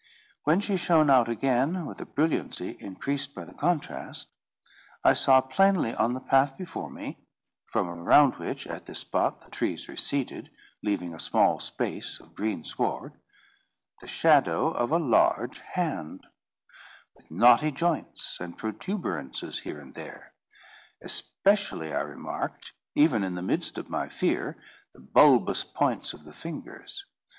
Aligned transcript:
When 0.45 0.61
she 0.61 0.77
shone 0.77 1.11
out 1.11 1.29
again, 1.29 1.85
with 1.85 2.01
a 2.01 2.07
brilliancy 2.07 2.71
increased 2.79 3.35
by 3.35 3.43
the 3.45 3.53
contrast, 3.53 4.31
I 5.03 5.13
saw 5.13 5.41
plainly 5.41 5.93
on 5.93 6.15
the 6.15 6.19
path 6.19 6.57
before 6.57 6.89
me—from 6.89 7.87
around 7.87 8.37
which 8.39 8.65
at 8.65 8.87
this 8.87 8.97
spot 8.97 9.41
the 9.41 9.51
trees 9.51 9.87
receded, 9.87 10.49
leaving 10.81 11.13
a 11.13 11.19
small 11.19 11.59
space 11.59 12.19
of 12.19 12.33
green 12.33 12.63
sward—the 12.63 14.07
shadow 14.07 14.69
of 14.71 14.91
a 14.91 14.97
large 14.97 15.59
hand, 15.59 16.25
with 17.15 17.29
knotty 17.29 17.71
joints 17.71 18.39
and 18.39 18.57
protuberances 18.57 19.59
here 19.59 19.79
and 19.79 19.93
there. 19.93 20.33
Especially 21.03 21.93
I 21.93 21.99
remarked, 22.01 22.73
even 22.95 23.23
in 23.23 23.35
the 23.35 23.43
midst 23.43 23.77
of 23.77 23.87
my 23.91 24.09
fear, 24.09 24.57
the 24.95 24.99
bulbous 24.99 25.63
points 25.63 26.11
of 26.13 26.23
the 26.23 26.33
fingers. 26.33 27.05